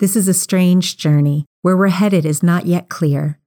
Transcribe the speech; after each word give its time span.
This 0.00 0.14
is 0.14 0.28
a 0.28 0.34
strange 0.34 0.96
journey. 0.96 1.44
Where 1.62 1.76
we're 1.76 1.88
headed 1.88 2.24
is 2.24 2.40
not 2.40 2.66
yet 2.66 2.88
clear. 2.88 3.40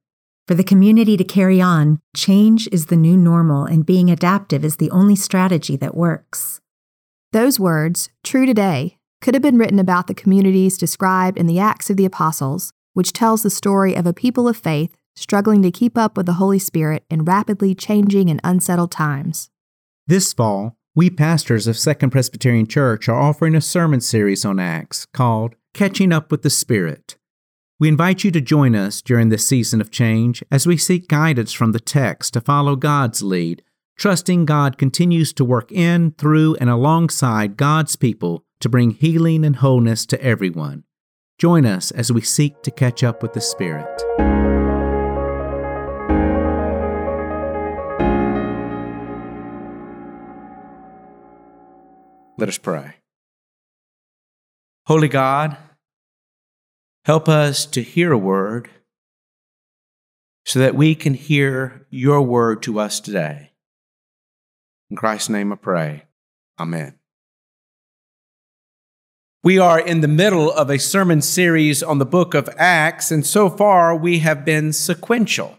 For 0.49 0.53
the 0.53 0.65
community 0.65 1.15
to 1.15 1.23
carry 1.23 1.61
on, 1.61 2.01
change 2.13 2.67
is 2.73 2.87
the 2.87 2.97
new 2.97 3.15
normal, 3.15 3.63
and 3.63 3.85
being 3.85 4.11
adaptive 4.11 4.65
is 4.65 4.75
the 4.75 4.91
only 4.91 5.15
strategy 5.15 5.77
that 5.77 5.95
works. 5.95 6.59
Those 7.31 7.57
words, 7.57 8.09
true 8.21 8.45
today, 8.45 8.97
could 9.21 9.33
have 9.33 9.41
been 9.41 9.57
written 9.57 9.79
about 9.79 10.07
the 10.07 10.13
communities 10.13 10.77
described 10.77 11.37
in 11.37 11.47
the 11.47 11.59
Acts 11.59 11.89
of 11.89 11.95
the 11.95 12.03
Apostles, 12.03 12.73
which 12.93 13.13
tells 13.13 13.43
the 13.43 13.49
story 13.49 13.95
of 13.95 14.05
a 14.05 14.11
people 14.11 14.49
of 14.49 14.57
faith 14.57 14.93
struggling 15.15 15.61
to 15.61 15.71
keep 15.71 15.97
up 15.97 16.17
with 16.17 16.25
the 16.25 16.33
Holy 16.33 16.59
Spirit 16.59 17.05
in 17.09 17.23
rapidly 17.23 17.73
changing 17.73 18.29
and 18.29 18.41
unsettled 18.43 18.91
times. 18.91 19.49
This 20.05 20.33
fall, 20.33 20.75
we 20.95 21.09
pastors 21.09 21.65
of 21.65 21.77
Second 21.77 22.09
Presbyterian 22.09 22.67
Church 22.67 23.07
are 23.07 23.17
offering 23.17 23.55
a 23.55 23.61
sermon 23.61 24.01
series 24.01 24.43
on 24.43 24.59
Acts 24.59 25.05
called 25.13 25.55
Catching 25.73 26.11
Up 26.11 26.31
with 26.31 26.41
the 26.41 26.49
Spirit. 26.49 27.17
We 27.79 27.87
invite 27.87 28.25
you 28.25 28.31
to 28.31 28.41
join 28.41 28.75
us 28.75 29.01
during 29.01 29.29
this 29.29 29.47
season 29.47 29.79
of 29.79 29.89
change 29.89 30.43
as 30.51 30.67
we 30.67 30.75
seek 30.75 31.07
guidance 31.07 31.53
from 31.53 31.71
the 31.71 31.79
text 31.79 32.33
to 32.33 32.41
follow 32.41 32.75
God's 32.75 33.23
lead, 33.23 33.63
trusting 33.97 34.45
God 34.45 34.77
continues 34.77 35.31
to 35.33 35.45
work 35.45 35.71
in, 35.71 36.11
through, 36.11 36.55
and 36.55 36.69
alongside 36.69 37.55
God's 37.55 37.95
people 37.95 38.43
to 38.59 38.67
bring 38.67 38.91
healing 38.91 39.45
and 39.45 39.55
wholeness 39.55 40.05
to 40.07 40.21
everyone. 40.21 40.83
Join 41.39 41.65
us 41.65 41.89
as 41.91 42.11
we 42.11 42.21
seek 42.21 42.61
to 42.63 42.69
catch 42.69 43.01
up 43.01 43.23
with 43.23 43.31
the 43.31 43.41
Spirit. 43.41 43.87
Let 52.37 52.49
us 52.49 52.57
pray. 52.57 52.95
Holy 54.87 55.07
God, 55.07 55.57
help 57.05 57.27
us 57.27 57.65
to 57.65 57.81
hear 57.81 58.11
a 58.11 58.17
word 58.17 58.69
so 60.45 60.59
that 60.59 60.75
we 60.75 60.95
can 60.95 61.13
hear 61.13 61.85
your 61.89 62.21
word 62.21 62.63
to 62.63 62.79
us 62.79 62.99
today. 62.99 63.51
In 64.89 64.97
Christ's 64.97 65.29
name 65.29 65.53
I 65.53 65.55
pray. 65.55 66.03
Amen. 66.59 66.95
We 69.43 69.57
are 69.57 69.79
in 69.79 70.01
the 70.01 70.07
middle 70.07 70.51
of 70.51 70.69
a 70.69 70.77
sermon 70.77 71.21
series 71.21 71.81
on 71.81 71.97
the 71.97 72.05
book 72.05 72.35
of 72.35 72.47
Acts, 72.57 73.09
and 73.11 73.25
so 73.25 73.49
far 73.49 73.95
we 73.95 74.19
have 74.19 74.45
been 74.45 74.71
sequential. 74.71 75.57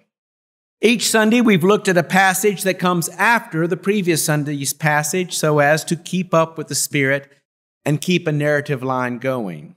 Each 0.80 1.08
Sunday, 1.08 1.40
we've 1.40 1.64
looked 1.64 1.88
at 1.88 1.96
a 1.96 2.04
passage 2.04 2.62
that 2.62 2.78
comes 2.78 3.08
after 3.10 3.66
the 3.66 3.76
previous 3.76 4.24
Sunday's 4.24 4.72
passage 4.72 5.34
so 5.36 5.58
as 5.58 5.84
to 5.86 5.96
keep 5.96 6.32
up 6.32 6.56
with 6.56 6.68
the 6.68 6.76
Spirit 6.76 7.32
and 7.84 8.00
keep 8.00 8.28
a 8.28 8.32
narrative 8.32 8.82
line 8.84 9.18
going. 9.18 9.74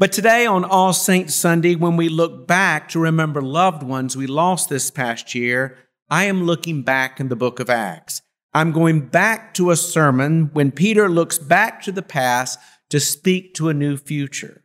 But 0.00 0.12
today, 0.12 0.46
on 0.46 0.64
All 0.64 0.92
Saints 0.92 1.34
Sunday, 1.34 1.74
when 1.74 1.96
we 1.96 2.08
look 2.08 2.46
back 2.46 2.88
to 2.90 3.00
remember 3.00 3.42
loved 3.42 3.82
ones 3.82 4.16
we 4.16 4.28
lost 4.28 4.68
this 4.68 4.92
past 4.92 5.34
year, 5.34 5.76
I 6.08 6.26
am 6.26 6.44
looking 6.44 6.82
back 6.82 7.18
in 7.18 7.28
the 7.28 7.34
book 7.34 7.58
of 7.58 7.68
Acts. 7.68 8.22
I'm 8.54 8.70
going 8.70 9.08
back 9.08 9.54
to 9.54 9.72
a 9.72 9.76
sermon 9.76 10.50
when 10.52 10.70
Peter 10.70 11.08
looks 11.08 11.36
back 11.36 11.82
to 11.82 11.90
the 11.90 12.02
past 12.02 12.60
to 12.90 13.00
speak 13.00 13.54
to 13.54 13.70
a 13.70 13.74
new 13.74 13.96
future. 13.96 14.62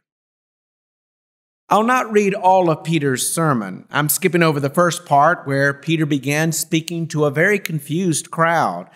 I'll 1.67 1.83
not 1.83 2.11
read 2.11 2.35
all 2.35 2.69
of 2.69 2.83
Peter's 2.83 3.27
sermon. 3.27 3.87
I'm 3.89 4.09
skipping 4.09 4.43
over 4.43 4.59
the 4.59 4.69
first 4.69 5.03
part 5.03 5.47
where 5.47 5.73
Peter 5.73 6.05
began 6.05 6.51
speaking 6.51 7.07
to 7.07 7.25
a 7.25 7.31
very 7.31 7.57
confused 7.57 8.29
crowd. 8.29 8.87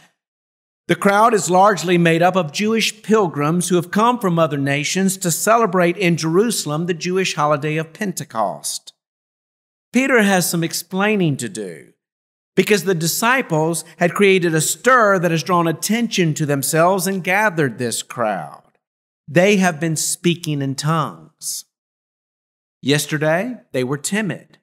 The 0.88 0.96
crowd 0.96 1.34
is 1.34 1.50
largely 1.50 1.98
made 1.98 2.22
up 2.22 2.38
of 2.38 2.54
Jewish 2.54 3.02
pilgrims 3.02 3.68
who 3.68 3.76
have 3.76 3.92
come 3.92 4.20
from 4.20 4.40
other 4.40 4.58
nations 4.58 5.18
to 5.18 5.32
celebrate 5.32 5.98
in 5.98 6.16
Jerusalem 6.16 6.86
the 6.86 6.94
Jewish 6.94 7.36
holiday 7.36 7.76
of 7.76 7.92
Pentecost. 7.92 8.94
Peter 9.92 10.22
has 10.22 10.50
some 10.50 10.64
explaining 10.64 11.36
to 11.38 11.50
do 11.50 11.92
because 12.56 12.86
the 12.86 12.96
disciples 12.96 13.84
had 13.98 14.14
created 14.14 14.56
a 14.56 14.62
stir 14.62 15.20
that 15.20 15.32
has 15.32 15.44
drawn 15.44 15.68
attention 15.68 16.34
to 16.34 16.46
themselves 16.46 17.06
and 17.06 17.24
gathered 17.24 17.78
this 17.78 18.02
crowd. 18.02 18.64
They 19.28 19.58
have 19.58 19.82
been 19.82 19.98
speaking 19.98 20.62
in 20.62 20.76
tongues. 20.76 21.66
Yesterday, 22.82 23.58
they 23.74 23.84
were 23.84 23.98
timid. 23.98 24.60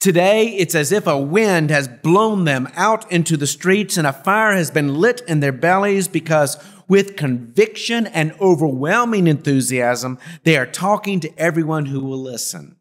Today, 0.00 0.48
it's 0.56 0.74
as 0.74 0.92
if 0.92 1.06
a 1.06 1.18
wind 1.18 1.68
has 1.68 1.86
blown 1.86 2.44
them 2.44 2.66
out 2.74 3.10
into 3.12 3.36
the 3.36 3.46
streets 3.46 3.98
and 3.98 4.06
a 4.06 4.14
fire 4.14 4.54
has 4.54 4.70
been 4.70 4.94
lit 4.94 5.20
in 5.28 5.40
their 5.40 5.52
bellies 5.52 6.08
because, 6.08 6.56
with 6.88 7.16
conviction 7.16 8.06
and 8.06 8.32
overwhelming 8.40 9.26
enthusiasm, 9.26 10.18
they 10.44 10.56
are 10.56 10.64
talking 10.64 11.20
to 11.20 11.38
everyone 11.38 11.84
who 11.84 12.00
will 12.00 12.18
listen. 12.18 12.76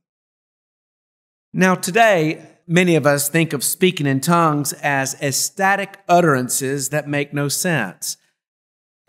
Now, 1.51 1.75
today, 1.75 2.41
many 2.65 2.95
of 2.95 3.05
us 3.05 3.27
think 3.27 3.51
of 3.51 3.65
speaking 3.65 4.07
in 4.07 4.21
tongues 4.21 4.71
as 4.71 5.21
ecstatic 5.21 5.99
utterances 6.07 6.87
that 6.87 7.09
make 7.09 7.33
no 7.33 7.49
sense. 7.49 8.15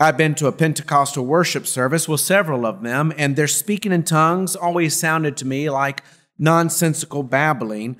I've 0.00 0.16
been 0.16 0.34
to 0.36 0.48
a 0.48 0.52
Pentecostal 0.52 1.24
worship 1.24 1.64
service 1.64 2.08
with 2.08 2.20
several 2.20 2.66
of 2.66 2.82
them, 2.82 3.12
and 3.16 3.36
their 3.36 3.46
speaking 3.46 3.92
in 3.92 4.02
tongues 4.02 4.56
always 4.56 4.96
sounded 4.96 5.36
to 5.36 5.46
me 5.46 5.70
like 5.70 6.02
nonsensical 6.40 7.22
babbling, 7.22 7.96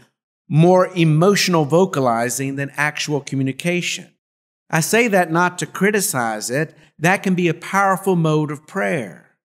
more 0.49 0.89
emotional 0.97 1.65
vocalizing 1.65 2.57
than 2.57 2.73
actual 2.77 3.21
communication. 3.21 4.13
I 4.71 4.81
say 4.81 5.07
that 5.09 5.31
not 5.31 5.59
to 5.59 5.67
criticize 5.67 6.51
it, 6.51 6.75
that 6.99 7.23
can 7.23 7.35
be 7.35 7.49
a 7.49 7.55
powerful 7.55 8.17
mode 8.17 8.51
of 8.51 8.67
prayer. 8.67 9.37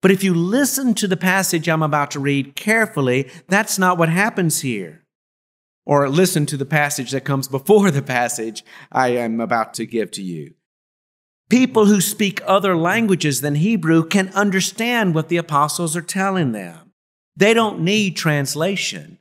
But 0.00 0.10
if 0.10 0.22
you 0.22 0.34
listen 0.34 0.94
to 0.94 1.08
the 1.08 1.16
passage 1.16 1.68
I'm 1.68 1.82
about 1.82 2.10
to 2.12 2.20
read 2.20 2.56
carefully, 2.56 3.30
that's 3.48 3.78
not 3.78 3.98
what 3.98 4.08
happens 4.08 4.60
here. 4.60 5.04
Or 5.86 6.08
listen 6.08 6.44
to 6.46 6.56
the 6.56 6.66
passage 6.66 7.12
that 7.12 7.24
comes 7.24 7.48
before 7.48 7.90
the 7.90 8.02
passage 8.02 8.64
I 8.90 9.08
am 9.10 9.40
about 9.40 9.74
to 9.74 9.86
give 9.86 10.10
to 10.12 10.22
you. 10.22 10.54
People 11.48 11.86
who 11.86 12.00
speak 12.00 12.40
other 12.46 12.76
languages 12.76 13.40
than 13.40 13.56
Hebrew 13.56 14.04
can 14.04 14.28
understand 14.30 15.14
what 15.14 15.28
the 15.28 15.36
apostles 15.36 15.96
are 15.96 16.02
telling 16.02 16.52
them. 16.52 16.91
They 17.36 17.54
don't 17.54 17.80
need 17.80 18.16
translation, 18.16 19.18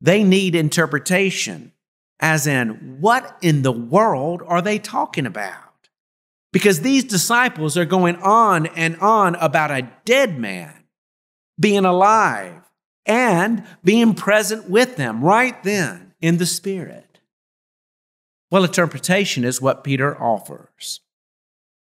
they 0.00 0.22
need 0.22 0.54
interpretation, 0.54 1.72
as 2.20 2.46
in, 2.46 2.98
what 3.00 3.36
in 3.42 3.62
the 3.62 3.72
world 3.72 4.42
are 4.46 4.62
they 4.62 4.78
talking 4.78 5.26
about? 5.26 5.88
Because 6.52 6.80
these 6.80 7.04
disciples 7.04 7.76
are 7.76 7.84
going 7.84 8.16
on 8.16 8.66
and 8.66 8.96
on 8.98 9.34
about 9.36 9.70
a 9.70 9.90
dead 10.04 10.38
man 10.38 10.84
being 11.58 11.84
alive 11.84 12.62
and 13.06 13.64
being 13.82 14.14
present 14.14 14.70
with 14.70 14.96
them 14.96 15.22
right 15.22 15.62
then 15.62 16.14
in 16.20 16.38
the 16.38 16.46
Spirit. 16.46 17.18
Well, 18.50 18.64
interpretation 18.64 19.44
is 19.44 19.60
what 19.60 19.84
Peter 19.84 20.20
offers. 20.20 21.00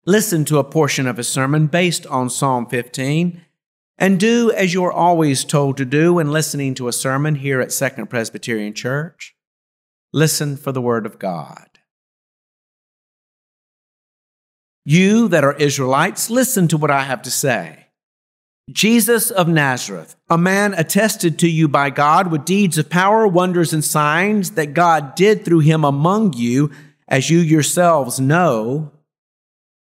Listen 0.07 0.45
to 0.47 0.59
a 0.59 0.65
portion 0.65 1.07
of 1.07 1.19
a 1.19 1.25
sermon 1.25 1.67
based 1.67 2.07
on 2.07 2.31
Psalm 2.31 2.67
15 2.67 3.43
and 4.01 4.19
do 4.19 4.51
as 4.51 4.73
you're 4.73 4.91
always 4.91 5.45
told 5.45 5.77
to 5.77 5.85
do 5.85 6.15
when 6.15 6.33
listening 6.33 6.75
to 6.75 6.89
a 6.89 6.93
sermon 6.93 7.35
here 7.37 7.61
at 7.61 7.71
Second 7.71 8.09
Presbyterian 8.09 8.73
Church. 8.73 9.37
Listen 10.13 10.57
for 10.57 10.73
the 10.73 10.81
Word 10.81 11.05
of 11.05 11.19
God. 11.19 11.69
You 14.87 15.29
that 15.29 15.45
are 15.45 15.53
Israelites, 15.53 16.31
listen 16.31 16.67
to 16.69 16.79
what 16.79 16.91
I 16.91 17.03
have 17.03 17.21
to 17.23 17.31
say. 17.31 17.89
Jesus 18.73 19.31
of 19.31 19.49
Nazareth, 19.49 20.17
a 20.31 20.39
man 20.39 20.73
attested 20.75 21.39
to 21.41 21.49
you 21.49 21.69
by 21.69 21.91
God 21.91 22.31
with 22.31 22.47
deeds 22.47 22.79
of 22.79 22.89
power, 22.89 23.27
wonders, 23.27 23.75
and 23.75 23.85
signs 23.85 24.53
that 24.53 24.75
God 24.75 25.15
did 25.15 25.45
through 25.45 25.59
him 25.61 25.85
among 25.85 26.33
you, 26.33 26.71
as 27.07 27.29
you 27.29 27.41
yourselves 27.41 28.19
know. 28.19 28.93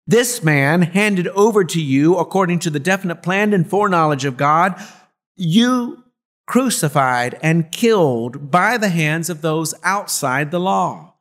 This 0.06 0.43
man 0.43 0.83
handed 0.83 1.27
over 1.28 1.65
to 1.65 1.81
you 1.81 2.17
according 2.17 2.61
to 2.61 2.71
the 2.71 2.78
definite 2.78 3.22
plan 3.22 3.53
and 3.53 3.69
foreknowledge 3.69 4.25
of 4.25 4.37
God, 4.37 4.81
you 5.35 6.05
crucified 6.47 7.38
and 7.43 7.73
killed 7.73 8.50
by 8.50 8.79
the 8.79 8.88
hands 8.88 9.29
of 9.29 9.43
those 9.43 9.75
outside 9.82 10.50
the 10.50 10.61
law. 10.61 11.14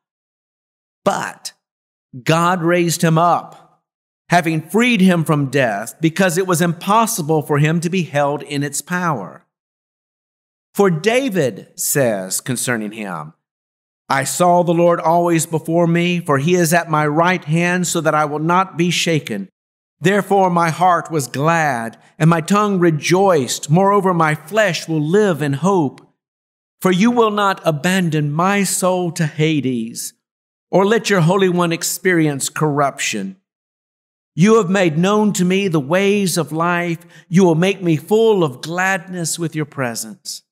But 1.03 1.53
God 2.23 2.61
raised 2.61 3.01
him 3.01 3.17
up, 3.17 3.83
having 4.29 4.61
freed 4.61 5.01
him 5.01 5.23
from 5.23 5.49
death, 5.49 5.95
because 5.99 6.37
it 6.37 6.47
was 6.47 6.61
impossible 6.61 7.41
for 7.41 7.57
him 7.57 7.79
to 7.81 7.89
be 7.89 8.03
held 8.03 8.43
in 8.43 8.63
its 8.63 8.81
power. 8.81 9.45
For 10.73 10.89
David 10.89 11.69
says 11.75 12.41
concerning 12.41 12.91
him, 12.91 13.33
I 14.07 14.23
saw 14.23 14.61
the 14.61 14.73
Lord 14.73 14.99
always 14.99 15.45
before 15.45 15.87
me, 15.87 16.19
for 16.19 16.37
he 16.37 16.55
is 16.55 16.73
at 16.73 16.89
my 16.89 17.07
right 17.07 17.43
hand, 17.43 17.87
so 17.87 18.01
that 18.01 18.13
I 18.13 18.25
will 18.25 18.39
not 18.39 18.77
be 18.77 18.91
shaken. 18.91 19.49
Therefore 19.99 20.49
my 20.49 20.69
heart 20.69 21.09
was 21.09 21.27
glad, 21.27 21.97
and 22.19 22.29
my 22.29 22.41
tongue 22.41 22.79
rejoiced. 22.79 23.69
Moreover, 23.69 24.13
my 24.13 24.35
flesh 24.35 24.87
will 24.87 25.01
live 25.01 25.41
in 25.41 25.53
hope. 25.53 26.01
For 26.81 26.91
you 26.91 27.09
will 27.09 27.31
not 27.31 27.61
abandon 27.65 28.31
my 28.31 28.63
soul 28.63 29.11
to 29.13 29.25
Hades, 29.25 30.13
or 30.69 30.85
let 30.85 31.09
your 31.09 31.21
Holy 31.21 31.49
One 31.49 31.71
experience 31.71 32.49
corruption. 32.49 33.37
You 34.35 34.57
have 34.57 34.69
made 34.69 34.97
known 34.97 35.33
to 35.33 35.45
me 35.45 35.67
the 35.69 35.79
ways 35.79 36.37
of 36.37 36.51
life. 36.51 36.99
You 37.29 37.45
will 37.45 37.55
make 37.55 37.81
me 37.81 37.95
full 37.95 38.43
of 38.43 38.61
gladness 38.61 39.39
with 39.39 39.55
your 39.55 39.65
presence. 39.65 40.43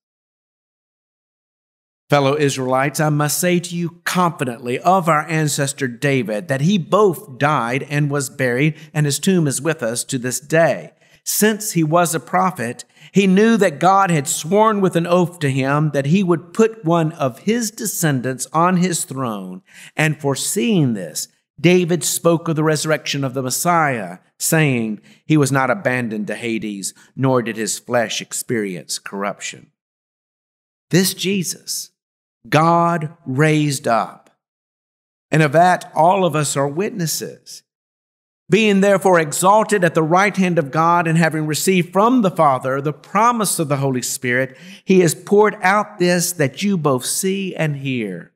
Fellow 2.13 2.37
Israelites, 2.37 2.99
I 2.99 3.09
must 3.09 3.39
say 3.39 3.59
to 3.59 3.75
you 3.75 3.99
confidently 4.03 4.77
of 4.77 5.09
our 5.09 5.27
ancestor 5.27 5.87
David 5.87 6.47
that 6.47 6.61
he 6.61 6.77
both 6.77 7.39
died 7.39 7.87
and 7.89 8.11
was 8.11 8.29
buried, 8.29 8.77
and 8.93 9.07
his 9.07 9.17
tomb 9.17 9.47
is 9.47 9.59
with 9.59 9.81
us 9.81 10.03
to 10.03 10.19
this 10.19 10.39
day. 10.39 10.91
Since 11.23 11.71
he 11.71 11.83
was 11.83 12.13
a 12.13 12.19
prophet, 12.19 12.85
he 13.11 13.25
knew 13.25 13.57
that 13.57 13.79
God 13.79 14.11
had 14.11 14.27
sworn 14.27 14.79
with 14.79 14.95
an 14.95 15.07
oath 15.07 15.39
to 15.39 15.49
him 15.49 15.89
that 15.95 16.05
he 16.05 16.21
would 16.21 16.53
put 16.53 16.85
one 16.85 17.13
of 17.13 17.39
his 17.39 17.71
descendants 17.71 18.45
on 18.53 18.77
his 18.77 19.05
throne. 19.05 19.63
And 19.95 20.21
foreseeing 20.21 20.93
this, 20.93 21.29
David 21.59 22.03
spoke 22.03 22.47
of 22.47 22.55
the 22.55 22.63
resurrection 22.63 23.23
of 23.23 23.33
the 23.33 23.41
Messiah, 23.41 24.19
saying, 24.37 25.01
He 25.25 25.35
was 25.35 25.51
not 25.51 25.71
abandoned 25.71 26.27
to 26.27 26.35
Hades, 26.35 26.93
nor 27.15 27.41
did 27.41 27.57
his 27.57 27.79
flesh 27.79 28.21
experience 28.21 28.99
corruption. 28.99 29.71
This 30.91 31.15
Jesus, 31.15 31.89
God 32.47 33.15
raised 33.25 33.87
up. 33.87 34.29
And 35.31 35.41
of 35.41 35.51
that, 35.53 35.91
all 35.95 36.25
of 36.25 36.35
us 36.35 36.55
are 36.55 36.67
witnesses. 36.67 37.63
Being 38.49 38.81
therefore 38.81 39.19
exalted 39.19 39.83
at 39.83 39.95
the 39.95 40.03
right 40.03 40.35
hand 40.35 40.59
of 40.59 40.69
God 40.69 41.07
and 41.07 41.17
having 41.17 41.47
received 41.47 41.93
from 41.93 42.21
the 42.21 42.29
Father 42.29 42.81
the 42.81 42.93
promise 42.93 43.57
of 43.57 43.69
the 43.69 43.77
Holy 43.77 44.01
Spirit, 44.01 44.57
he 44.83 44.99
has 44.99 45.15
poured 45.15 45.55
out 45.61 45.97
this 45.97 46.33
that 46.33 46.61
you 46.61 46.77
both 46.77 47.05
see 47.05 47.55
and 47.55 47.77
hear. 47.77 48.33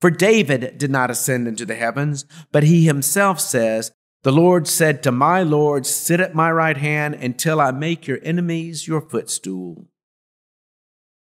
For 0.00 0.10
David 0.10 0.78
did 0.78 0.90
not 0.90 1.10
ascend 1.10 1.46
into 1.46 1.66
the 1.66 1.74
heavens, 1.74 2.24
but 2.50 2.62
he 2.62 2.86
himself 2.86 3.38
says, 3.38 3.92
The 4.22 4.32
Lord 4.32 4.66
said 4.66 5.02
to 5.02 5.12
my 5.12 5.42
Lord, 5.42 5.84
Sit 5.84 6.20
at 6.20 6.34
my 6.34 6.50
right 6.50 6.78
hand 6.78 7.14
until 7.16 7.60
I 7.60 7.70
make 7.70 8.06
your 8.06 8.18
enemies 8.22 8.88
your 8.88 9.02
footstool. 9.02 9.89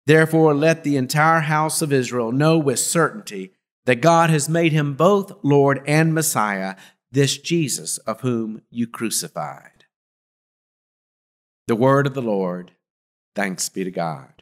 Therefore, 0.09 0.55
let 0.55 0.85
the 0.85 0.97
entire 0.97 1.41
house 1.41 1.83
of 1.83 1.93
Israel 1.93 2.33
know 2.33 2.57
with 2.57 2.79
certainty 2.79 3.53
that 3.85 4.01
God 4.01 4.31
has 4.31 4.49
made 4.49 4.73
him 4.73 4.95
both 4.95 5.33
Lord 5.43 5.83
and 5.87 6.15
Messiah, 6.15 6.77
this 7.13 7.37
Jesus 7.37 7.99
of 7.99 8.23
whom 8.23 8.63
you 8.71 8.87
crucified. 8.87 9.85
The 11.67 11.77
word 11.77 12.07
of 12.07 12.15
the 12.15 12.23
Lord. 12.23 12.71
Thanks 13.37 13.69
be 13.69 13.85
to 13.85 13.91
God. 13.91 14.33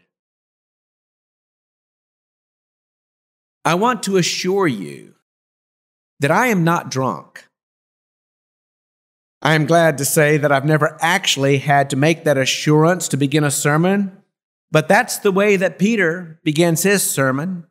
I 3.65 3.75
want 3.75 4.05
to 4.05 4.19
assure 4.19 4.69
you 4.69 5.17
that 6.21 6.31
I 6.31 6.47
am 6.47 6.63
not 6.63 6.93
drunk. 6.93 7.49
I 9.43 9.55
am 9.55 9.67
glad 9.67 9.99
to 9.99 10.05
say 10.05 10.37
that 10.37 10.53
I've 10.53 10.65
never 10.65 10.97
actually 11.01 11.59
had 11.59 11.91
to 11.91 11.97
make 11.97 12.23
that 12.23 12.39
assurance 12.39 13.09
to 13.09 13.17
begin 13.17 13.43
a 13.43 13.51
sermon 13.51 14.23
but 14.71 14.89
that's 14.89 15.19
the 15.19 15.33
way 15.33 15.57
that 15.57 15.79
Peter 15.79 16.41
begins 16.43 16.83
his 16.83 17.03
sermon. 17.03 17.67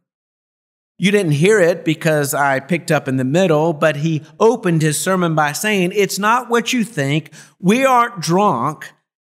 You 0.97 1.12
didn't 1.12 1.33
hear 1.33 1.59
it 1.59 1.83
because 1.83 2.33
I 2.33 2.59
picked 2.62 2.89
up 2.89 3.07
in 3.07 3.18
the 3.18 3.25
middle, 3.25 3.74
but 3.74 3.97
he 3.97 4.24
opened 4.39 4.81
his 4.81 5.00
sermon 5.00 5.36
by 5.36 5.51
saying, 5.51 5.92
It's 5.94 6.18
not 6.18 6.50
what 6.50 6.71
you 6.71 6.86
think. 6.86 7.33
We 7.59 7.86
aren't 7.86 8.21
drunk. 8.21 8.92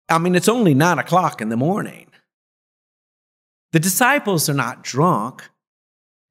I 0.09 0.17
mean, 0.17 0.35
it's 0.35 0.49
only 0.49 0.73
nine 0.73 0.99
o'clock 0.99 1.41
in 1.41 1.49
the 1.49 1.57
morning. 1.57 2.07
The 3.71 3.79
disciples 3.79 4.49
are 4.49 4.53
not 4.53 4.83
drunk, 4.83 5.49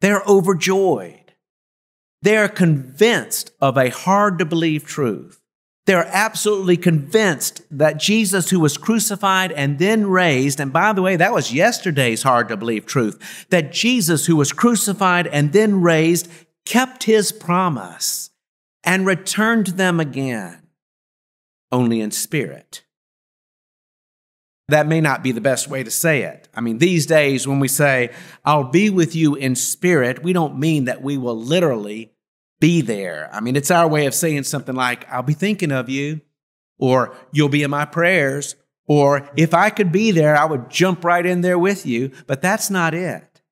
they're 0.01 0.23
overjoyed. 0.27 1.19
They 2.21 2.37
are 2.37 2.49
convinced 2.49 3.51
of 3.61 3.77
a 3.77 3.91
hard 3.91 4.39
to 4.39 4.45
believe 4.45 4.85
truth. 4.85 5.42
They're 5.85 6.07
absolutely 6.07 6.77
convinced 6.77 7.63
that 7.71 7.99
Jesus, 7.99 8.51
who 8.51 8.61
was 8.61 8.79
crucified 8.79 9.51
and 9.51 9.81
then 9.81 10.07
raised, 10.07 10.61
and 10.61 10.73
by 10.73 10.93
the 10.93 11.03
way, 11.03 11.17
that 11.17 11.33
was 11.33 11.53
yesterday's 11.53 12.23
hard 12.23 12.49
to 12.49 12.57
believe 12.57 12.87
truth, 12.87 13.47
that 13.51 13.73
Jesus, 13.73 14.27
who 14.27 14.37
was 14.37 14.53
crucified 14.53 15.27
and 15.27 15.53
then 15.53 15.81
raised, 15.81 16.29
kept 16.65 17.05
his 17.05 17.33
promise 17.33 18.31
and 18.85 19.07
returned 19.07 19.67
to 19.67 19.73
them 19.73 19.99
again, 19.99 20.63
only 21.73 22.01
in 22.01 22.13
spirit. 22.13 22.85
That 24.69 24.87
may 24.87 25.01
not 25.01 25.25
be 25.25 25.33
the 25.33 25.41
best 25.41 25.67
way 25.67 25.83
to 25.83 25.91
say 25.91 26.23
it. 26.23 26.49
I 26.55 26.61
mean, 26.61 26.79
these 26.79 27.07
days 27.07 27.49
when 27.49 27.59
we 27.59 27.69
say, 27.69 28.11
I'll 28.45 28.71
be 28.71 28.89
with 28.89 29.17
you 29.17 29.35
in 29.35 29.57
spirit, 29.57 30.23
we 30.23 30.33
don't 30.33 30.59
mean 30.59 30.85
that 30.85 31.03
we 31.03 31.19
will 31.19 31.39
literally 31.39 32.13
be 32.63 32.81
there. 32.81 33.29
I 33.33 33.41
mean, 33.41 33.57
it's 33.57 33.73
our 33.73 33.89
way 33.89 34.07
of 34.07 34.15
saying 34.15 34.45
something 34.45 34.77
like, 34.77 35.05
I'll 35.11 35.25
be 35.25 35.33
thinking 35.35 35.73
of 35.73 35.89
you, 35.89 36.21
or 36.79 37.13
you'll 37.33 37.49
be 37.49 37.65
in 37.65 37.73
my 37.73 37.85
prayers, 37.85 38.55
or 38.87 39.29
if 39.37 39.53
I 39.53 39.69
could 39.69 39.91
be 39.91 40.13
there, 40.13 40.37
I 40.37 40.45
would 40.45 40.71
jump 40.71 41.05
right 41.05 41.27
in 41.27 41.41
there 41.41 41.59
with 41.59 41.85
you. 41.85 42.13
But 42.29 42.41
that's 42.41 42.71
not 42.71 42.95
it. 42.95 43.43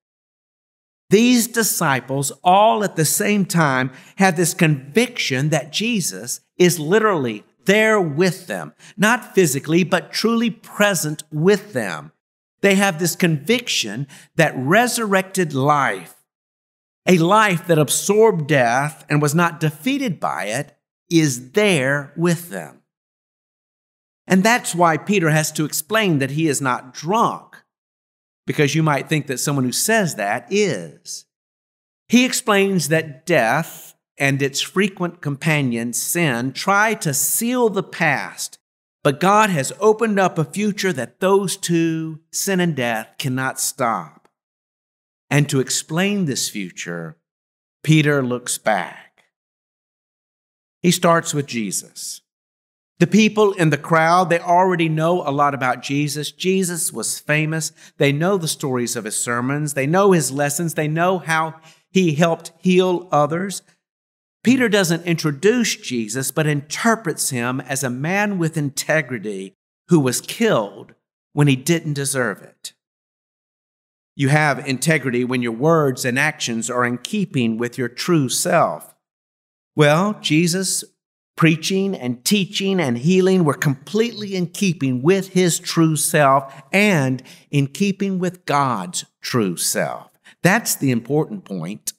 These 1.08 1.48
disciples, 1.48 2.30
all 2.44 2.84
at 2.84 2.94
the 2.94 3.04
same 3.04 3.46
time, 3.46 3.90
have 4.14 4.36
this 4.36 4.54
conviction 4.54 5.48
that 5.48 5.72
Jesus 5.72 6.40
is 6.56 6.78
literally 6.78 7.42
there 7.64 8.00
with 8.00 8.46
them, 8.46 8.74
not 8.96 9.34
physically, 9.34 9.82
but 9.82 10.12
truly 10.12 10.50
present 10.50 11.24
with 11.32 11.72
them. 11.72 12.12
They 12.60 12.76
have 12.76 13.00
this 13.00 13.16
conviction 13.16 14.06
that 14.36 14.54
resurrected 14.56 15.52
life 15.52 16.14
a 17.06 17.18
life 17.18 17.66
that 17.66 17.78
absorbed 17.78 18.46
death 18.46 19.04
and 19.08 19.22
was 19.22 19.34
not 19.34 19.60
defeated 19.60 20.20
by 20.20 20.44
it 20.44 20.76
is 21.08 21.52
there 21.52 22.12
with 22.16 22.50
them. 22.50 22.82
And 24.26 24.44
that's 24.44 24.74
why 24.74 24.96
Peter 24.96 25.30
has 25.30 25.50
to 25.52 25.64
explain 25.64 26.18
that 26.18 26.32
he 26.32 26.46
is 26.46 26.60
not 26.60 26.94
drunk, 26.94 27.56
because 28.46 28.74
you 28.74 28.82
might 28.82 29.08
think 29.08 29.26
that 29.26 29.38
someone 29.38 29.64
who 29.64 29.72
says 29.72 30.14
that 30.14 30.46
is. 30.50 31.24
He 32.08 32.24
explains 32.24 32.88
that 32.88 33.26
death 33.26 33.94
and 34.18 34.40
its 34.42 34.60
frequent 34.60 35.20
companion, 35.20 35.92
sin, 35.92 36.52
try 36.52 36.94
to 36.94 37.14
seal 37.14 37.70
the 37.70 37.82
past, 37.82 38.58
but 39.02 39.18
God 39.18 39.50
has 39.50 39.72
opened 39.80 40.20
up 40.20 40.38
a 40.38 40.44
future 40.44 40.92
that 40.92 41.20
those 41.20 41.56
two, 41.56 42.20
sin 42.30 42.60
and 42.60 42.76
death, 42.76 43.14
cannot 43.18 43.58
stop. 43.58 44.19
And 45.30 45.48
to 45.48 45.60
explain 45.60 46.24
this 46.24 46.48
future, 46.48 47.16
Peter 47.82 48.22
looks 48.22 48.58
back. 48.58 49.24
He 50.82 50.90
starts 50.90 51.32
with 51.32 51.46
Jesus. 51.46 52.22
The 52.98 53.06
people 53.06 53.52
in 53.54 53.70
the 53.70 53.78
crowd, 53.78 54.28
they 54.28 54.38
already 54.40 54.88
know 54.88 55.22
a 55.22 55.30
lot 55.30 55.54
about 55.54 55.82
Jesus. 55.82 56.32
Jesus 56.32 56.92
was 56.92 57.18
famous. 57.18 57.72
They 57.96 58.12
know 58.12 58.36
the 58.36 58.48
stories 58.48 58.94
of 58.96 59.04
his 59.04 59.16
sermons. 59.16 59.72
They 59.72 59.86
know 59.86 60.12
his 60.12 60.30
lessons. 60.30 60.74
They 60.74 60.88
know 60.88 61.18
how 61.18 61.60
he 61.90 62.14
helped 62.14 62.52
heal 62.58 63.08
others. 63.10 63.62
Peter 64.42 64.68
doesn't 64.68 65.06
introduce 65.06 65.76
Jesus, 65.76 66.30
but 66.30 66.46
interprets 66.46 67.30
him 67.30 67.60
as 67.60 67.82
a 67.82 67.90
man 67.90 68.38
with 68.38 68.56
integrity 68.56 69.54
who 69.88 70.00
was 70.00 70.20
killed 70.20 70.94
when 71.32 71.46
he 71.46 71.56
didn't 71.56 71.94
deserve 71.94 72.42
it. 72.42 72.74
You 74.20 74.28
have 74.28 74.68
integrity 74.68 75.24
when 75.24 75.40
your 75.40 75.52
words 75.52 76.04
and 76.04 76.18
actions 76.18 76.68
are 76.68 76.84
in 76.84 76.98
keeping 76.98 77.56
with 77.56 77.78
your 77.78 77.88
true 77.88 78.28
self. 78.28 78.94
Well, 79.74 80.18
Jesus 80.20 80.84
preaching 81.38 81.94
and 81.94 82.22
teaching 82.22 82.80
and 82.80 82.98
healing 82.98 83.44
were 83.44 83.54
completely 83.54 84.36
in 84.36 84.48
keeping 84.48 85.00
with 85.00 85.28
his 85.28 85.58
true 85.58 85.96
self 85.96 86.52
and 86.70 87.22
in 87.50 87.68
keeping 87.68 88.18
with 88.18 88.44
God's 88.44 89.06
true 89.22 89.56
self. 89.56 90.10
That's 90.42 90.74
the 90.76 90.90
important 90.90 91.46
point. 91.46 91.94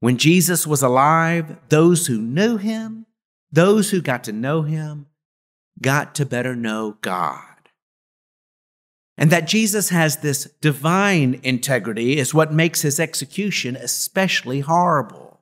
When 0.00 0.18
Jesus 0.18 0.66
was 0.66 0.82
alive, 0.82 1.56
those 1.68 2.08
who 2.08 2.20
knew 2.20 2.56
him, 2.56 3.06
those 3.52 3.90
who 3.90 4.02
got 4.02 4.24
to 4.24 4.32
know 4.32 4.62
him, 4.62 5.06
got 5.80 6.16
to 6.16 6.26
better 6.26 6.56
know 6.56 6.96
God. 7.00 7.47
And 9.18 9.30
that 9.32 9.48
Jesus 9.48 9.88
has 9.88 10.18
this 10.18 10.44
divine 10.60 11.40
integrity 11.42 12.18
is 12.18 12.32
what 12.32 12.52
makes 12.52 12.82
his 12.82 13.00
execution 13.00 13.74
especially 13.74 14.60
horrible. 14.60 15.40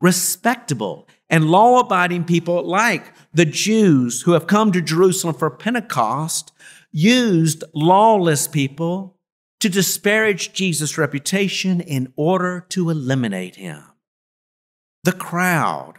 Respectable 0.00 1.08
and 1.28 1.50
law 1.50 1.80
abiding 1.80 2.24
people 2.24 2.62
like 2.62 3.12
the 3.34 3.44
Jews 3.44 4.22
who 4.22 4.32
have 4.32 4.46
come 4.46 4.70
to 4.70 4.80
Jerusalem 4.80 5.34
for 5.34 5.50
Pentecost 5.50 6.52
used 6.92 7.64
lawless 7.74 8.46
people 8.46 9.18
to 9.58 9.68
disparage 9.68 10.52
Jesus' 10.52 10.96
reputation 10.96 11.80
in 11.80 12.12
order 12.14 12.64
to 12.68 12.88
eliminate 12.88 13.56
him. 13.56 13.82
The 15.02 15.12
crowd, 15.12 15.94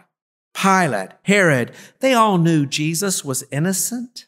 Pilate, 0.54 1.10
Herod, 1.22 1.72
they 2.00 2.14
all 2.14 2.38
knew 2.38 2.64
Jesus 2.64 3.24
was 3.24 3.44
innocent. 3.50 4.27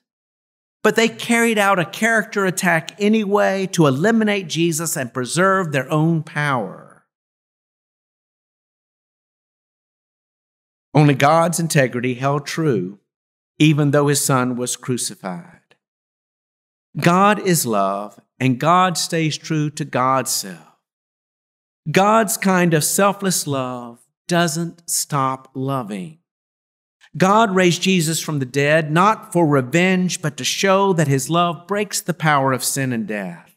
But 0.83 0.97
they 0.97 1.09
carried 1.09 1.59
out 1.59 1.79
a 1.79 1.85
character 1.85 2.47
attack 2.47 2.93
anyway 2.99 3.67
to 3.73 3.87
eliminate 3.87 4.49
Jesus 4.49 4.97
and 4.97 5.13
preserve 5.13 5.73
their 5.73 5.91
own 5.91 6.23
power. 6.23 7.05
Only 10.95 11.15
God's 11.15 11.61
integrity 11.61 12.15
held 12.15 12.47
true, 12.47 12.99
even 13.59 13.91
though 13.91 14.09
his 14.09 14.25
son 14.25 14.57
was 14.57 14.77
crucified. 14.77 15.61
God 16.99 17.39
is 17.39 17.67
love, 17.67 18.19
and 18.41 18.59
God 18.59 18.97
stays 18.97 19.37
true 19.37 19.71
to 19.71 19.85
God's 19.85 20.31
self. 20.31 20.67
God's 21.91 22.37
kind 22.37 22.75
of 22.75 22.85
selfless 22.85 23.47
love 23.47 24.01
doesn't 24.27 24.89
stop 24.89 25.51
loving. 25.55 26.20
God 27.17 27.55
raised 27.55 27.83
Jesus 27.83 28.21
from 28.21 28.39
the 28.39 28.47
dead 28.47 28.93
not 28.93 29.33
for 29.33 29.47
revenge, 29.47 30.23
but 30.23 30.37
to 30.37 30.45
show 30.45 30.93
that 30.93 31.09
his 31.09 31.29
love 31.29 31.67
breaks 31.67 32.01
the 32.01 32.15
power 32.15 32.53
of 32.53 32.65
sin 32.65 32.93
and 32.93 33.07
death. 33.07 33.57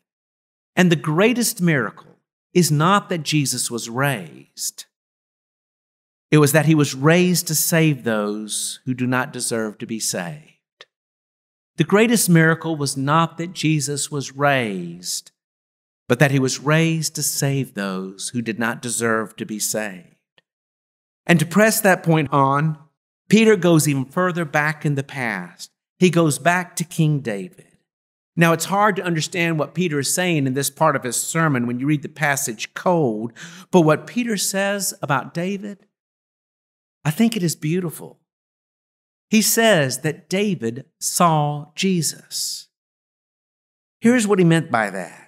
And 0.76 0.92
the 0.92 0.96
greatest 0.96 1.62
miracle 1.62 2.18
is 2.54 2.72
not 2.72 3.10
that 3.10 3.24
Jesus 3.24 3.70
was 3.70 3.90
raised, 3.90 4.86
it 6.32 6.40
was 6.40 6.52
that 6.52 6.66
he 6.66 6.74
was 6.74 6.96
raised 6.96 7.46
to 7.48 7.56
save 7.56 8.04
those 8.04 8.80
who 8.86 8.96
do 8.96 9.06
not 9.06 9.32
deserve 9.32 9.78
to 9.78 9.86
be 9.86 10.00
saved. 10.00 10.88
The 11.78 11.84
greatest 11.84 12.28
miracle 12.28 12.76
was 12.76 12.98
not 12.98 13.38
that 13.38 13.54
Jesus 13.54 14.10
was 14.10 14.36
raised, 14.36 15.32
but 16.08 16.18
that 16.18 16.32
he 16.32 16.40
was 16.40 16.60
raised 16.60 17.14
to 17.16 17.24
save 17.24 17.74
those 17.74 18.30
who 18.30 18.42
did 18.42 18.58
not 18.58 18.82
deserve 18.82 19.36
to 19.36 19.46
be 19.46 19.60
saved. 19.60 20.42
And 21.26 21.40
to 21.40 21.46
press 21.46 21.80
that 21.82 22.04
point 22.04 22.34
on, 22.34 22.78
Peter 23.30 23.56
goes 23.56 23.88
even 23.88 24.06
further 24.06 24.46
back 24.46 24.86
in 24.86 24.96
the 24.96 25.04
past. 25.04 25.72
He 26.00 26.10
goes 26.10 26.40
back 26.40 26.76
to 26.76 26.84
King 26.84 27.20
David. 27.20 27.68
Now, 28.36 28.54
it's 28.54 28.66
hard 28.66 28.96
to 28.96 29.04
understand 29.04 29.60
what 29.60 29.76
Peter 29.76 30.00
is 30.00 30.14
saying 30.14 30.48
in 30.48 30.56
this 30.56 30.70
part 30.70 30.96
of 30.96 31.04
his 31.04 31.16
sermon 31.16 31.68
when 31.68 31.80
you 31.80 31.86
read 31.86 32.02
the 32.02 32.10
passage 32.10 32.74
cold, 32.74 33.32
but 33.70 33.82
what 33.82 34.08
Peter 34.08 34.38
says 34.38 34.94
about 35.02 35.34
David 35.34 35.86
I 37.06 37.12
think 37.12 37.36
it 37.36 37.44
is 37.44 37.56
beautiful. 37.56 38.20
He 39.30 39.42
says 39.42 40.00
that 40.00 40.30
David 40.30 40.86
saw 41.00 41.72
Jesus. 41.76 42.68
Here's 44.00 44.28
what 44.28 44.40
he 44.40 44.46
meant 44.46 44.72
by 44.72 44.90
that. 44.90 45.23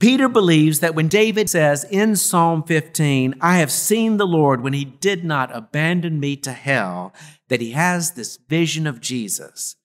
Peter 0.00 0.28
believes 0.28 0.80
that 0.80 0.94
when 0.94 1.08
David 1.08 1.48
says 1.48 1.84
in 1.84 2.16
Psalm 2.16 2.62
15, 2.64 3.36
I 3.40 3.58
have 3.58 3.70
seen 3.70 4.16
the 4.16 4.26
Lord 4.26 4.60
when 4.60 4.72
he 4.72 4.84
did 4.84 5.24
not 5.24 5.54
abandon 5.54 6.20
me 6.20 6.36
to 6.38 6.52
hell, 6.52 7.14
that 7.48 7.60
he 7.60 7.72
has 7.72 8.12
this 8.12 8.36
vision 8.36 8.86
of 8.86 9.00
Jesus. 9.00 9.76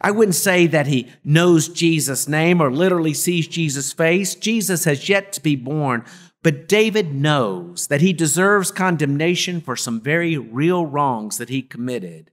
I 0.00 0.10
wouldn't 0.10 0.34
say 0.34 0.66
that 0.66 0.86
he 0.86 1.10
knows 1.24 1.68
Jesus' 1.68 2.28
name 2.28 2.60
or 2.60 2.70
literally 2.70 3.14
sees 3.14 3.48
Jesus' 3.48 3.92
face. 3.92 4.34
Jesus 4.34 4.84
has 4.84 5.08
yet 5.08 5.32
to 5.32 5.42
be 5.42 5.56
born, 5.56 6.04
but 6.42 6.68
David 6.68 7.14
knows 7.14 7.86
that 7.86 8.02
he 8.02 8.12
deserves 8.12 8.70
condemnation 8.70 9.62
for 9.62 9.76
some 9.76 10.00
very 10.00 10.36
real 10.36 10.84
wrongs 10.84 11.38
that 11.38 11.48
he 11.48 11.62
committed. 11.62 12.30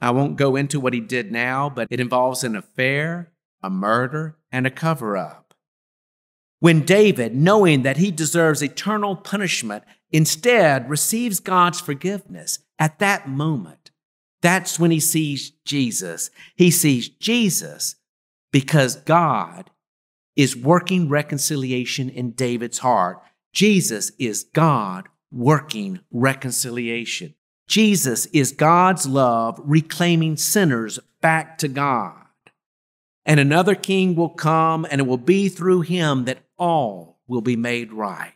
I 0.00 0.12
won't 0.12 0.36
go 0.36 0.56
into 0.56 0.80
what 0.80 0.94
he 0.94 1.00
did 1.00 1.30
now, 1.30 1.68
but 1.68 1.88
it 1.90 2.00
involves 2.00 2.42
an 2.42 2.56
affair, 2.56 3.32
a 3.62 3.68
murder, 3.68 4.38
and 4.50 4.66
a 4.66 4.70
cover 4.70 5.16
up. 5.16 5.43
When 6.64 6.80
David, 6.80 7.34
knowing 7.34 7.82
that 7.82 7.98
he 7.98 8.10
deserves 8.10 8.62
eternal 8.62 9.16
punishment, 9.16 9.84
instead 10.10 10.88
receives 10.88 11.38
God's 11.38 11.78
forgiveness 11.78 12.60
at 12.78 13.00
that 13.00 13.28
moment, 13.28 13.90
that's 14.40 14.78
when 14.78 14.90
he 14.90 14.98
sees 14.98 15.50
Jesus. 15.66 16.30
He 16.56 16.70
sees 16.70 17.10
Jesus 17.10 17.96
because 18.50 18.96
God 18.96 19.72
is 20.36 20.56
working 20.56 21.10
reconciliation 21.10 22.08
in 22.08 22.30
David's 22.30 22.78
heart 22.78 23.20
Jesus 23.52 24.12
is 24.18 24.44
God 24.54 25.10
working 25.30 26.00
reconciliation. 26.10 27.34
Jesus 27.68 28.24
is 28.32 28.52
God's 28.52 29.06
love 29.06 29.60
reclaiming 29.62 30.38
sinners 30.38 30.98
back 31.20 31.58
to 31.58 31.68
God. 31.68 32.24
And 33.26 33.38
another 33.40 33.74
king 33.74 34.14
will 34.16 34.30
come, 34.30 34.86
and 34.90 35.00
it 35.00 35.06
will 35.06 35.18
be 35.18 35.48
through 35.48 35.82
him 35.82 36.24
that 36.24 36.43
all 36.56 37.20
will 37.26 37.40
be 37.40 37.56
made 37.56 37.92
right. 37.92 38.32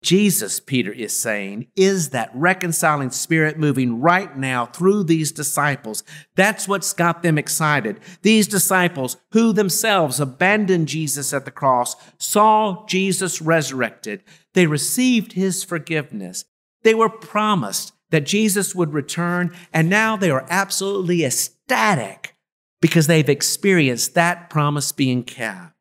Jesus, 0.00 0.60
Peter 0.60 0.92
is 0.92 1.12
saying, 1.12 1.66
is 1.74 2.10
that 2.10 2.30
reconciling 2.32 3.10
spirit 3.10 3.58
moving 3.58 4.00
right 4.00 4.36
now 4.36 4.66
through 4.66 5.02
these 5.02 5.32
disciples. 5.32 6.04
That's 6.36 6.68
what's 6.68 6.92
got 6.92 7.22
them 7.22 7.36
excited. 7.36 7.98
These 8.22 8.46
disciples, 8.46 9.16
who 9.32 9.52
themselves 9.52 10.20
abandoned 10.20 10.86
Jesus 10.86 11.32
at 11.32 11.44
the 11.44 11.50
cross, 11.50 11.96
saw 12.16 12.86
Jesus 12.86 13.42
resurrected. 13.42 14.22
They 14.54 14.66
received 14.66 15.32
his 15.32 15.64
forgiveness. 15.64 16.44
They 16.84 16.94
were 16.94 17.10
promised 17.10 17.92
that 18.10 18.24
Jesus 18.24 18.74
would 18.74 18.94
return, 18.94 19.54
and 19.72 19.90
now 19.90 20.16
they 20.16 20.30
are 20.30 20.46
absolutely 20.48 21.24
ecstatic 21.24 22.36
because 22.80 23.08
they've 23.08 23.28
experienced 23.28 24.14
that 24.14 24.48
promise 24.48 24.92
being 24.92 25.24
kept. 25.24 25.77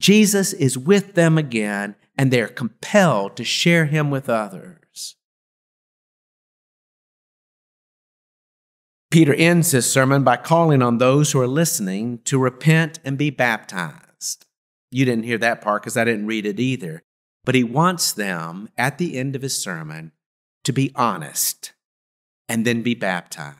Jesus 0.00 0.52
is 0.52 0.78
with 0.78 1.14
them 1.14 1.38
again 1.38 1.96
and 2.16 2.30
they're 2.30 2.48
compelled 2.48 3.36
to 3.36 3.44
share 3.44 3.86
him 3.86 4.10
with 4.10 4.28
others. 4.28 5.16
Peter 9.10 9.34
ends 9.34 9.70
his 9.70 9.90
sermon 9.90 10.22
by 10.22 10.36
calling 10.36 10.82
on 10.82 10.98
those 10.98 11.32
who 11.32 11.40
are 11.40 11.48
listening 11.48 12.18
to 12.24 12.38
repent 12.38 12.98
and 13.04 13.16
be 13.16 13.30
baptized. 13.30 14.46
You 14.90 15.04
didn't 15.04 15.24
hear 15.24 15.38
that 15.38 15.60
part 15.60 15.82
because 15.82 15.96
I 15.96 16.04
didn't 16.04 16.26
read 16.26 16.46
it 16.46 16.60
either. 16.60 17.02
But 17.44 17.54
he 17.54 17.64
wants 17.64 18.12
them 18.12 18.68
at 18.76 18.98
the 18.98 19.16
end 19.16 19.34
of 19.34 19.42
his 19.42 19.56
sermon 19.56 20.12
to 20.64 20.72
be 20.72 20.92
honest 20.94 21.72
and 22.48 22.66
then 22.66 22.82
be 22.82 22.94
baptized. 22.94 23.56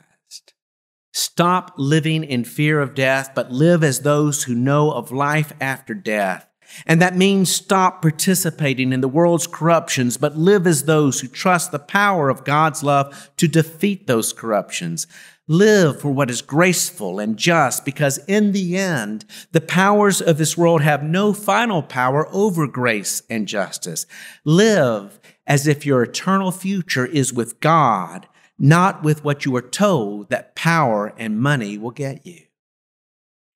Stop 1.19 1.73
living 1.77 2.23
in 2.23 2.45
fear 2.45 2.81
of 2.81 2.95
death, 2.95 3.33
but 3.35 3.51
live 3.51 3.83
as 3.83 4.01
those 4.01 4.45
who 4.45 4.55
know 4.55 4.93
of 4.93 5.11
life 5.11 5.53
after 5.61 5.93
death 5.95 6.49
and 6.87 7.01
that 7.01 7.17
means 7.17 7.51
stop 7.51 8.03
participating 8.03 8.93
in 8.93 9.01
the 9.01 9.09
world's 9.09 9.47
corruptions, 9.47 10.17
but 10.17 10.37
live 10.37 10.67
as 10.67 10.85
those 10.85 11.21
who 11.21 11.29
trust 11.29 11.73
the 11.73 11.79
power 11.79 12.29
of 12.29 12.45
God's 12.45 12.83
love 12.83 13.31
to 13.37 13.49
defeat 13.49 14.07
those 14.07 14.33
corruptions. 14.33 15.07
Live 15.47 16.01
for 16.01 16.11
what 16.11 16.31
is 16.31 16.43
graceful 16.43 17.19
and 17.19 17.39
just, 17.39 17.85
because 17.85 18.19
in 18.27 18.53
the 18.53 18.77
end, 18.77 19.25
the 19.53 19.63
powers 19.63 20.21
of 20.21 20.37
this 20.37 20.59
world 20.59 20.83
have 20.83 21.03
no 21.03 21.33
final 21.33 21.83
power 21.83 22.29
over 22.33 22.67
grace 22.67 23.23
and 23.31 23.49
justice. 23.49 24.05
Live 24.45 25.19
as 25.47 25.67
if 25.67 25.87
your 25.87 26.03
eternal 26.03 26.53
future 26.53 27.07
is 27.07 27.33
with 27.33 27.61
God, 27.61 28.29
not 28.59 29.03
with 29.03 29.25
what 29.25 29.45
you 29.45 29.55
are 29.57 29.63
told 29.63 30.31
that 30.31 30.55
power 30.55 31.15
and 31.17 31.41
money 31.41 31.79
will 31.79 31.91
get 31.91 32.27
you. 32.27 32.43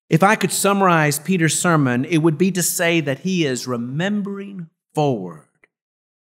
If 0.09 0.23
I 0.23 0.37
could 0.37 0.53
summarize 0.53 1.19
Peter's 1.19 1.59
sermon, 1.59 2.05
it 2.05 2.19
would 2.19 2.37
be 2.37 2.51
to 2.53 2.63
say 2.63 3.01
that 3.01 3.21
he 3.21 3.47
is 3.47 3.67
remembering 3.67 4.69
forward. 4.95 5.49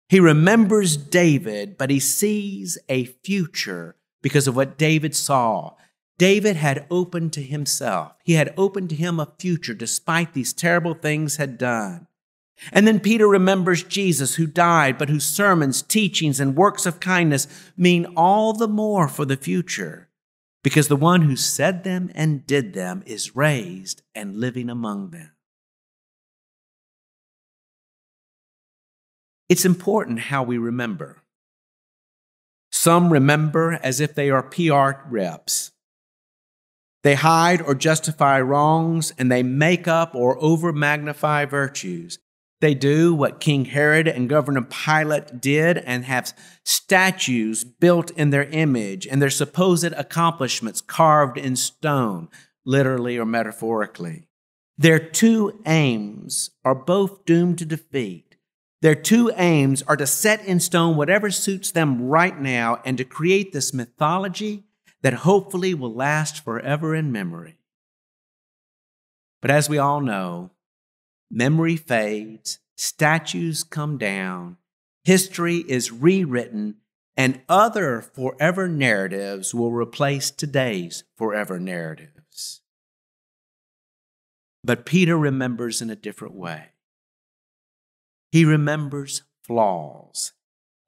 He 0.09 0.21
remembers 0.21 0.97
David, 0.97 1.77
but 1.77 1.91
he 1.91 2.01
sees 2.01 2.79
a 2.89 3.05
future 3.05 3.97
because 4.23 4.49
of 4.49 4.57
what 4.57 4.79
David 4.79 5.15
saw. 5.15 5.75
David 6.17 6.57
had 6.57 6.87
opened 6.91 7.33
to 7.35 7.43
himself. 7.43 8.13
He 8.25 8.35
had 8.35 8.55
opened 8.57 8.91
to 8.91 8.97
him 8.97 9.21
a 9.21 9.33
future 9.39 9.75
despite 9.75 10.33
these 10.33 10.53
terrible 10.53 10.95
things 10.95 11.37
had 11.37 11.59
done. 11.59 12.07
And 12.73 12.87
then 12.87 13.01
Peter 13.01 13.29
remembers 13.29 13.83
Jesus 13.83 14.37
who 14.37 14.47
died, 14.47 14.99
but 14.99 15.09
whose 15.09 15.27
sermons, 15.27 15.83
teachings, 15.83 16.41
and 16.41 16.57
works 16.57 16.87
of 16.87 17.01
kindness 17.01 17.47
mean 17.77 18.07
all 18.17 18.53
the 18.53 18.69
more 18.69 19.09
for 19.09 19.25
the 19.25 19.37
future 19.37 20.09
because 20.65 20.89
the 20.89 20.97
one 20.97 21.23
who 21.23 21.37
said 21.37 21.85
them 21.85 22.11
and 22.15 22.47
did 22.47 22.73
them 22.73 23.03
is 23.07 23.37
raised 23.37 24.03
and 24.15 24.41
living 24.41 24.71
among 24.71 25.11
them. 25.11 25.31
It's 29.49 29.67
important 29.67 30.19
how 30.21 30.43
we 30.43 30.57
remember. 30.57 31.23
Some 32.73 33.13
remember 33.13 33.79
as 33.83 34.01
if 34.01 34.15
they 34.15 34.31
are 34.31 34.43
PR 34.43 35.07
reps. 35.09 35.71
They 37.03 37.15
hide 37.15 37.61
or 37.61 37.75
justify 37.75 38.41
wrongs 38.41 39.13
and 39.19 39.31
they 39.31 39.43
make 39.43 39.87
up 39.87 40.15
or 40.15 40.43
over 40.43 40.73
magnify 40.73 41.45
virtues. 41.45 42.19
They 42.65 42.73
do 42.73 43.15
what 43.15 43.41
King 43.41 43.67
Herod 43.67 44.09
and 44.09 44.27
Governor 44.27 44.63
Pilate 44.63 45.39
did 45.39 45.77
and 45.77 46.03
have 46.07 46.33
statues 46.65 47.63
built 47.63 48.11
in 48.13 48.31
their 48.31 48.45
image 48.45 49.07
and 49.07 49.21
their 49.21 49.29
supposed 49.29 49.93
accomplishments 49.93 50.81
carved 50.81 51.37
in 51.37 51.57
stone, 51.57 52.31
literally 52.65 53.19
or 53.19 53.27
metaphorically. 53.27 54.29
Their 54.79 54.99
two 54.99 55.61
aims 55.67 56.53
are 56.65 56.75
both 56.75 57.27
doomed 57.27 57.59
to 57.59 57.67
defeat. 57.67 58.37
Their 58.81 58.95
two 58.95 59.31
aims 59.37 59.83
are 59.83 59.99
to 59.99 60.07
set 60.07 60.43
in 60.47 60.59
stone 60.59 60.97
whatever 60.97 61.31
suits 61.31 61.71
them 61.71 62.09
right 62.09 62.41
now 62.41 62.81
and 62.87 62.97
to 62.97 63.05
create 63.05 63.53
this 63.53 63.75
mythology 63.75 64.65
that 65.03 65.13
hopefully 65.13 65.75
will 65.75 65.93
last 65.93 66.43
forever 66.43 66.95
in 66.95 67.13
memory. 67.13 67.59
But 69.43 69.51
as 69.51 69.69
we 69.69 69.77
all 69.77 70.01
know, 70.01 70.53
memory 71.31 71.77
fades, 71.77 72.59
statues 72.77 73.65
come 73.65 73.99
down, 73.99 74.57
history 75.05 75.65
is 75.69 75.93
rewritten, 75.93 76.77
and 77.17 77.41
other 77.49 78.01
forever 78.01 78.69
narratives 78.69 79.55
will 79.55 79.73
replace 79.73 80.31
today's 80.31 81.05
forever 81.17 81.61
narratives. 81.61 82.63
But 84.65 84.87
Peter 84.87 85.17
remembers 85.17 85.83
in 85.83 85.91
a 85.91 85.97
different 85.97 86.35
way. 86.35 86.71
He 88.33 88.45
remembers 88.45 89.23
flaws, 89.43 90.33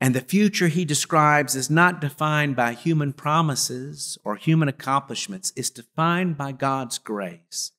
and 0.01 0.15
the 0.15 0.21
future 0.21 0.69
he 0.69 0.85
describes 0.85 1.55
is 1.55 1.71
not 1.71 2.01
defined 2.01 2.57
by 2.57 2.73
human 2.73 3.13
promises 3.13 4.19
or 4.25 4.37
human 4.37 4.69
accomplishments, 4.69 5.53
it's 5.55 5.71
defined 5.71 6.37
by 6.37 6.53
God's 6.53 6.99
grace. 6.99 7.73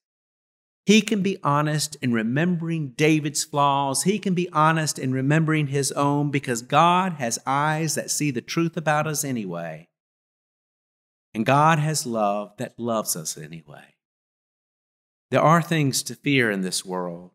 He 0.88 1.01
can 1.01 1.22
be 1.22 1.38
honest 1.44 1.98
in 2.01 2.13
remembering 2.13 2.94
David's 2.96 3.44
flaws. 3.44 4.03
He 4.03 4.17
can 4.20 4.34
be 4.34 4.48
honest 4.53 4.98
in 4.98 5.12
remembering 5.12 5.67
his 5.67 5.91
own 5.91 6.32
because 6.32 6.62
God 6.62 7.15
has 7.15 7.38
eyes 7.46 7.96
that 7.96 8.10
see 8.10 8.32
the 8.32 8.39
truth 8.39 8.77
about 8.77 9.06
us 9.06 9.25
anyway. 9.25 9.89
And 11.34 11.46
God 11.46 11.77
has 11.77 12.06
love 12.06 12.53
that 12.56 12.79
loves 12.79 13.17
us 13.17 13.38
anyway. 13.38 13.96
There 15.29 15.41
are 15.41 15.62
things 15.62 16.03
to 16.03 16.15
fear 16.15 16.50
in 16.50 16.62
this 16.62 16.86
world, 16.86 17.32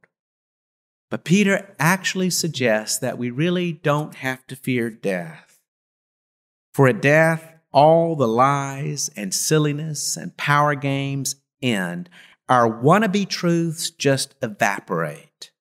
but 1.11 1.23
Peter 1.23 1.77
actually 1.79 2.31
suggests 2.31 2.99
that 3.01 3.19
we 3.19 3.29
really 3.29 3.71
don't 3.71 4.15
have 4.15 4.47
to 4.47 4.57
fear 4.57 4.89
death. 4.89 5.61
For 6.73 6.89
at 6.89 7.03
death, 7.03 7.53
all 7.71 8.17
the 8.17 8.27
lies 8.27 9.11
and 9.15 9.35
silliness 9.35 10.17
and 10.17 10.35
power 10.39 10.75
games 10.75 11.37
end 11.61 12.09
our 12.53 12.69
wannabe 12.69 13.27
truths 13.27 13.89
just 13.89 14.35
evaporate. 14.43 15.53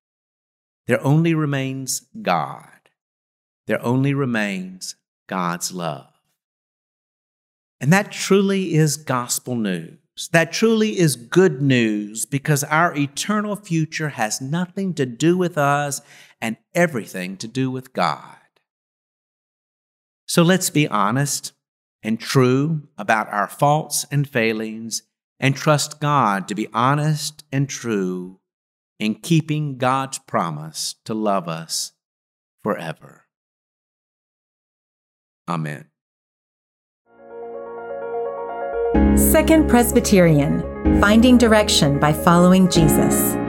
There 0.88 1.02
only 1.02 1.34
remains 1.34 2.02
God. 2.22 2.68
There 3.66 3.82
only 3.82 4.14
remains 4.14 4.96
God's 5.30 5.72
love. 5.72 6.12
And 7.80 7.94
that 7.94 8.12
truly 8.12 8.74
is 8.74 8.98
gospel 8.98 9.56
news. 9.56 10.00
That 10.34 10.52
truly 10.52 11.00
is 11.00 11.16
good 11.16 11.62
news 11.62 12.26
because 12.26 12.66
our 12.66 12.94
eternal 12.94 13.56
future 13.56 14.10
has 14.10 14.42
nothing 14.42 14.94
to 14.96 15.06
do 15.06 15.38
with 15.38 15.58
us 15.58 16.02
and 16.42 16.58
everything 16.76 17.38
to 17.38 17.48
do 17.48 17.72
with 17.72 17.94
God. 17.94 18.36
So 20.26 20.44
let's 20.44 20.70
be 20.70 20.90
honest 20.90 21.54
and 22.04 22.20
true 22.20 22.90
about 22.98 23.32
our 23.32 23.48
faults 23.48 24.06
and 24.12 24.28
failings 24.28 25.04
and 25.42 25.56
trust 25.56 26.00
God 26.00 26.48
to 26.48 26.56
be 26.56 26.68
honest 26.72 27.44
and 27.52 27.68
true 27.68 28.40
in 29.00 29.16
keeping 29.16 29.78
God's 29.78 30.20
promise 30.20 30.96
to 31.06 31.16
love 31.16 31.50
us 31.50 31.94
forever. 32.64 33.26
Amen. 35.50 35.88
Second 39.16 39.68
Presbyterian 39.68 41.02
Finding 41.02 41.38
Direction 41.38 42.00
by 42.00 42.14
Following 42.14 42.70
Jesus. 42.70 43.41